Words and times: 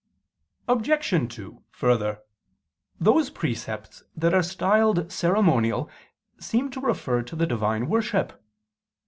Obj. 0.67 1.35
2: 1.35 1.61
Further, 1.69 2.23
those 2.99 3.29
precepts 3.29 4.01
that 4.15 4.33
are 4.33 4.41
styled 4.41 5.11
ceremonial 5.11 5.91
seem 6.39 6.71
to 6.71 6.81
refer 6.81 7.21
to 7.21 7.35
the 7.35 7.45
Divine 7.45 7.87
worship. 7.87 8.43